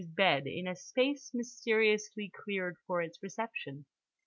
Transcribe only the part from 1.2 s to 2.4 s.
mysteriously